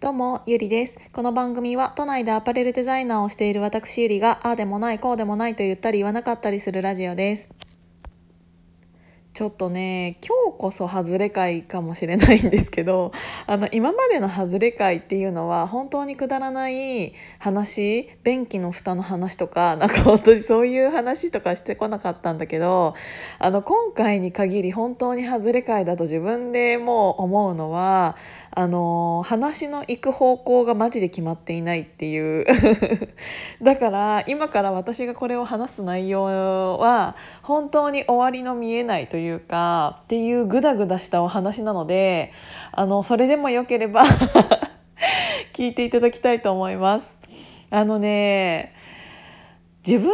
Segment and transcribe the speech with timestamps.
[0.00, 0.98] どうも、ゆりです。
[1.12, 7.48] この番組は都内でアパレルデザイナーをしている私ゆりが、ああでもない、こうでもないと言ったり言わなかったりするラジオです。
[9.32, 13.12] ちょっとね今日こそ外れ会かもしれないんですけど
[13.46, 22.94] あの今までの外れ会っていうのは本当にくだらない話便器の蓋の話とか なんか本当にそういう話とかしてこなかったんだけど
[23.38, 28.16] あの今回に限り本当に外れ会だと自分でもう思うのは
[28.50, 32.44] あの話の行く方向がマジで決まっていないっていう。
[33.62, 42.32] だから今から私がこれを話す内容は本当に終わりの見えないというかっていうグダグダしたお話なので
[42.72, 44.04] あのそれでもよければ
[45.52, 47.16] 聞いていただきたいと思います。
[47.70, 48.72] あのね
[49.86, 50.10] 自分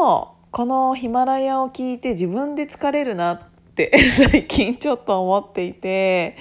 [0.00, 3.40] のこのヒマラヤを聞いて自分で疲れるなっ
[3.74, 6.36] て 最近ちょっと思っていて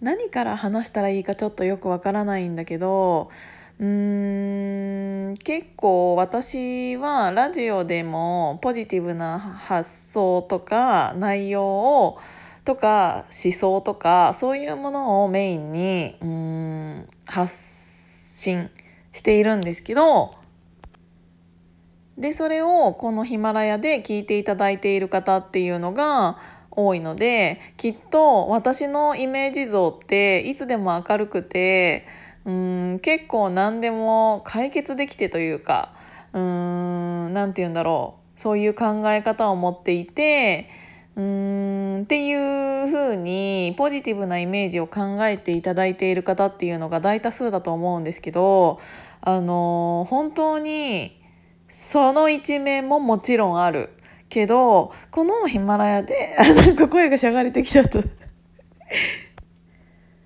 [0.00, 3.30] 何から話したらいいかちょっとよくわからないんだけど
[3.78, 5.36] うーん。
[5.46, 12.18] 結構私はラジオでもポジティブな発想とか内容を
[12.64, 18.70] とか思想とかそういうものをメインにうん発信
[19.12, 20.34] しているんですけど
[22.18, 26.38] でそれをこのヒマラヤで聞いていただいている方っていうのが
[26.76, 32.06] 多いのできっと私のイメージ像っていつでも明るくて
[32.44, 35.94] うん結構何でも解決できてというか
[36.32, 40.68] 何て言うんだろうそういう考え方を持っていて
[41.16, 48.78] うーんっていうふうにポジティブなイメージを考えていただいている方っていうのが大多数だと思うんですけど
[49.22, 51.20] あの本当に
[51.68, 53.90] その一面ももちろんある。
[54.28, 58.00] けどこのヒマラヤであなんか声がしゃがれてきちゃった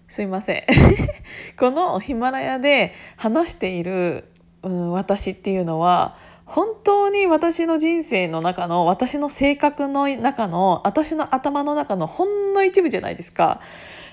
[0.08, 0.62] すいません
[1.58, 4.24] このヒマラヤで話している、
[4.62, 6.16] うん、私っていうのは
[6.50, 13.60] 本当に私の人生の中の私の性格の中の私の頭の中のほんの一部じゃないですか。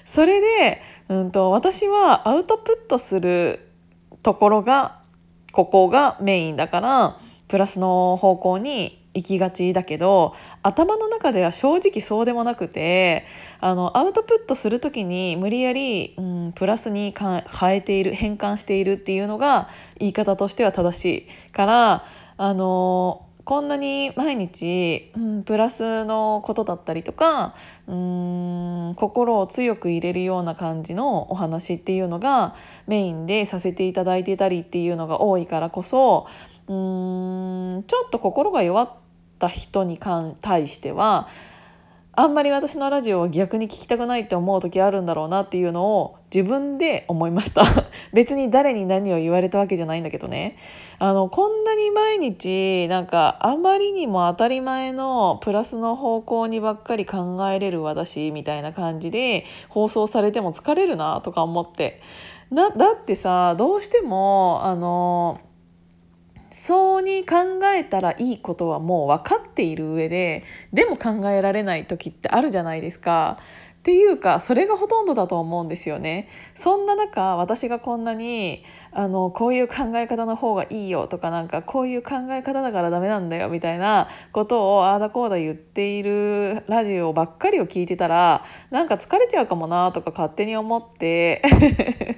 [0.05, 3.67] それで、うんと、私はアウトプットする
[4.21, 4.99] ところが
[5.51, 13.25] ここがメインだからプラスの方向に行きがちだけど頭の中では正直そうでもなくて
[13.59, 17.43] あのアウトプットする時に無理やり、うん、プラスに変
[17.75, 21.05] えている変換しているっていうのが言い方としては正し
[21.49, 22.05] いから
[22.37, 27.55] あのこんなに毎日、うん、プラスのことだったりとか
[27.87, 32.55] うん心を強く入れるような感じのお話っていうのが
[32.85, 36.27] メインでさせていただいてたりっていうのが多いからこそ
[36.67, 38.89] うんちょっと心が弱っ
[39.37, 39.99] った人に
[40.41, 41.27] 対しては
[42.19, 47.63] あんまり私のラジオは逆に聞きたくないって思う時あるんだろうなっていうのを自分で思いました。
[48.11, 50.57] 別に誰に何を言われたわけじゃないんだけどね。
[50.97, 62.01] あのこんなに毎日なんかあまりにも当たり前のプラスの方向にばっかり考えれる私みたいな感じで放送されても疲れるなとか思って。
[62.51, 65.39] だってさどうしてもあの
[66.57, 67.35] そうに考
[67.75, 73.37] えたらいいことはもう分かっている上ででも考えられない時ってあるじゃないですか。
[73.87, 76.27] っていうかそれがほとんどだと思うんですよね。
[76.55, 91.41] そんな中私がこんなにあのこういう考え方の方がいいよとかなんかこういう考え方だからダメなんだよみたいなことをああだこうだ言っているラジオばっかりを聞いてたらなんか疲れちゃうかもなとか勝手に思って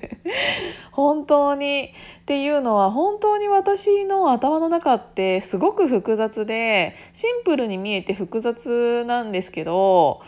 [0.91, 10.23] 本当にっていうのは本当に私の頭の中ってすごく複雑でシンプルに見えて複雑なんですけど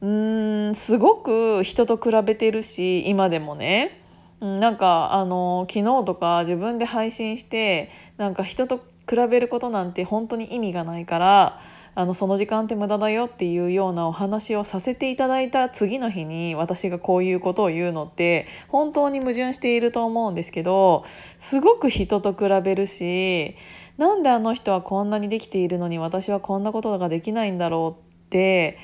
[0.00, 4.04] うんすごく人と比べてるし今でもね。
[4.40, 8.76] なんかあの昨日とか自分で配信してなんか人と
[9.08, 11.60] 比べることなんて本当に意味がないから
[11.96, 21.04] あのその時間って無駄だよっていうようなお話をさせていただいた次の日に私がこういうことを言うのって本当に矛盾していると思うんですけど
[21.38, 23.56] すごく人と比べるし
[23.96, 28.78] なんであの人はこんなにできているのに私はこんなことができないんだろうって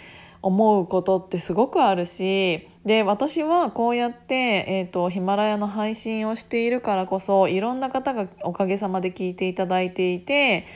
[0.44, 4.34] 思うことってすごくあるしで私はこうやって、
[4.68, 10.66] えーと、ヒマラヤの配信をしているからこそいろんな方がおかげさまで聞いていただいていて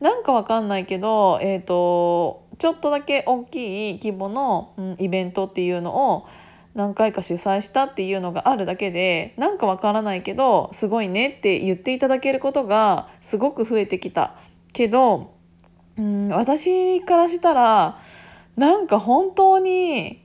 [0.00, 6.26] なんかわかんないけど、えーと、ちょっとだけ大きい規模の、うん、イベントっていうのを
[6.74, 14.36] 何回か主催したっていうのがあるだけでなんかわからないけどすごいねって言っていただけることがすごく増えてきた。
[14.72, 15.34] けど、
[15.98, 18.00] うん、私からしたら
[18.60, 20.22] なんか本当に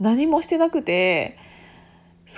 [0.00, 1.36] 何もしてなくて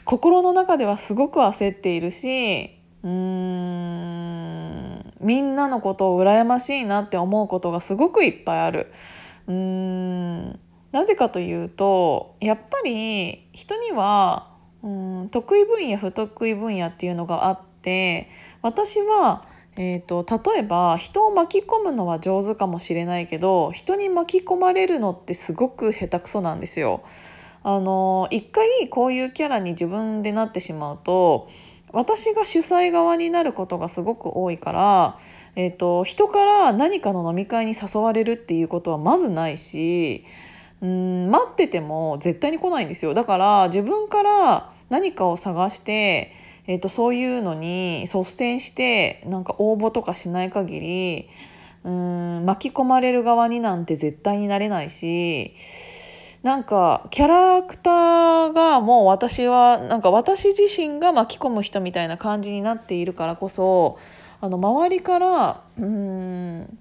[0.05, 8.93] 心の中ではすごく焦っているしうーんみんなのことを羨ましいなって思うことがすごくいっぱいある。
[9.47, 10.59] うーん
[10.91, 18.29] なぜかというとやっぱり人にはうん得意分野不得意分野っていうのがあって
[18.63, 19.45] 私は、
[19.77, 27.03] えーと、例えば人を巻き込むのは上手かもしれないけど人に巻き込まれるのってすごく下手くそなんですよ。
[27.63, 31.49] あの一回こういうキャラに自分でなってしまうと
[31.93, 35.19] 私が主催側になることがすごく多いから、
[35.57, 40.25] えーと、人から何かの飲み会に誘われるっていうことはまずないし
[40.81, 46.33] うん待ってても絶対に来ないんですよだから自分から何かを探して、
[46.71, 51.29] えーと、そういうのに率先してなんか応募とかしない限り
[51.83, 55.53] うん巻き込まれる側になんて絶対になれないし
[56.45, 63.99] なんかキャラクターがもう私はなんか私自身が巻き込む人みたいな感じになっているからこそ
[64.41, 66.79] あの周りからうん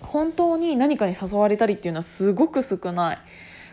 [0.00, 3.18] 本当に何かに誘われたりっていうのはすごく少ない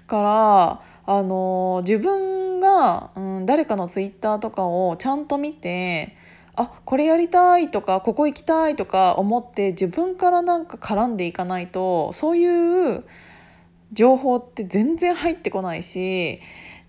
[0.06, 0.81] から
[1.16, 6.16] あの自分が、うん、誰かのツイッターとかをちゃんと見て
[6.56, 13.04] あこれやりたいとかここ行きたいとか思って自分からなんか絡んでいかないとそういう
[13.92, 16.40] 情報って全然入ってこないし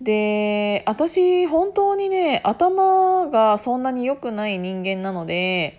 [0.01, 5.79] で私本当にね頭がそんなに良くない人間なので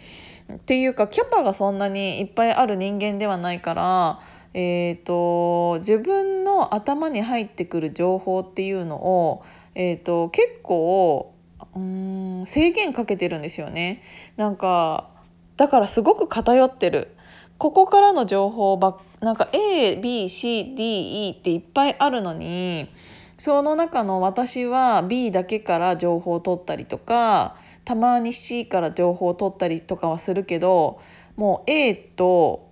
[0.53, 4.19] っていうかキャパがそんなにいっぱいある人間ではないから、
[4.53, 9.43] えーと、自分の頭に入ってくる情報っていうのを、
[9.79, 11.35] えーと、結構
[11.75, 14.01] うん制限かけてるんですよね。
[14.35, 15.11] なんか
[15.55, 17.15] だからすごく偏ってる。
[17.59, 22.89] ここからの情報ばなんか ABCDE っていっぱいあるのに
[23.37, 30.99] その中の私は B だけから情報を取ったりとかたまに C から情報を取ったりとかはするけど
[31.35, 32.67] もう A と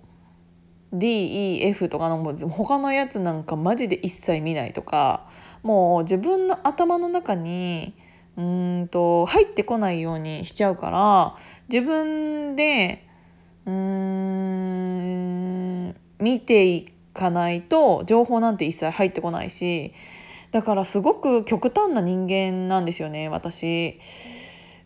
[0.92, 5.28] DEF とかのもう他のやつなんかマジで一切見ないとか
[5.66, 7.96] もう自分の頭の中に
[8.36, 11.34] うんと入ってこないようにしちゃうから
[11.68, 13.04] 自分で
[13.64, 13.76] うん
[16.20, 19.92] 見ていかないと情報なんて一切入ってこないし
[20.52, 23.98] だからすごく極端な人間なんですよね私。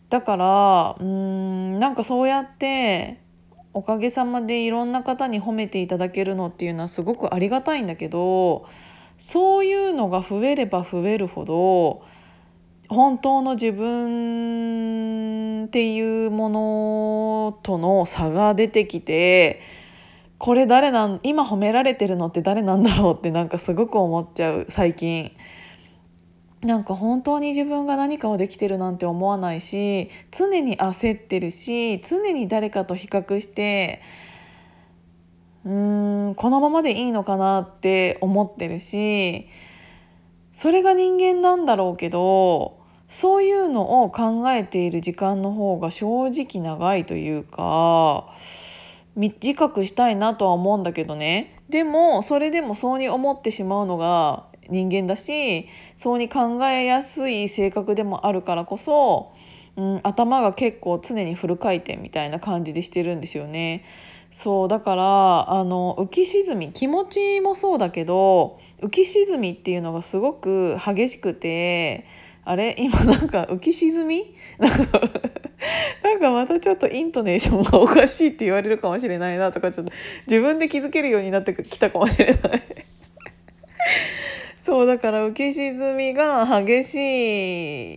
[0.09, 3.21] だからうんなんかそうやって
[3.75, 8.65] おかげさまでいろんな方に褒めていただけるのっていうのはすごくありがたいんだけど
[9.17, 12.03] そういうのが増えれば増えるほど
[12.89, 19.61] 本当の自分っていうものとの差が出てきて
[20.37, 25.31] これ誰なん今褒められてるのって誰なんだろうってなんかすごく思っちゃう最近。
[26.61, 34.01] なんか本当に自分が何かをできてるなんて思わないし常に焦ってるし常に誰かと比較して
[35.65, 39.47] うーんこのままでいいのかなって思ってるし
[40.51, 48.29] それが人間なんだろうけどそういうのを考えている時間の方が正直長いというか
[49.15, 51.61] 短くしたいなとは思うんだけどね。
[51.69, 55.67] でもそれでもそうに思ってしまうのが人間だし
[55.97, 59.33] そうに考えやすい性格でもあるからこそ、
[59.77, 63.83] うん、頭が結構常にフル回転みたいな感じでしてるんですよね。
[64.29, 72.05] そうだからあの浮き沈み気持ちもそうだけど浮き沈みっていうのがすごく激しくて
[72.45, 72.75] あれ？
[72.79, 74.33] 今なんか浮き沈み？
[74.57, 75.01] なんか
[76.03, 79.91] なんかまたちょっとイントネーションがおかしいって言われるかもしれないなとかちょっと
[80.27, 82.63] 自分で気づけるようになってきたかもしれない。
[84.63, 86.95] そうだから浮き沈みが激し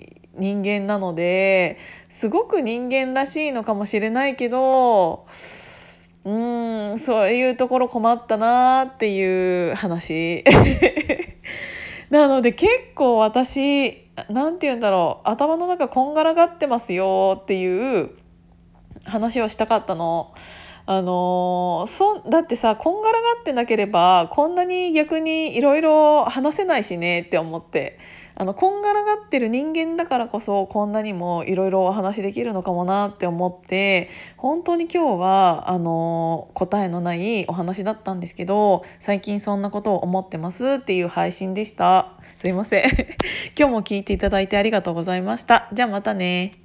[0.03, 5.27] い人間なのですごく人間らしいのかもしれないけど
[6.25, 6.31] う
[6.95, 10.45] んそういうところ困ったなっていう話
[12.11, 18.11] なので結構私何て言うんだろう頭の中こんがらがってますよっていう
[19.05, 20.33] 話をしたかったの。
[20.87, 27.99] あのそだってさこんがらがってなければこんなに逆にいろいろ話せないしねって思って
[28.37, 42.13] あのこんがらがってる人間だからこそこんなにもいろいろお話できるのかもなって思って本当に今日はあの答えのないお話だったんですけど最近そんなことを思ってますっていう配信でした。
[42.39, 42.85] すいません
[43.57, 45.69] 今日も聞いていただいてありがとうございました。
[45.73, 46.64] じゃあまたね。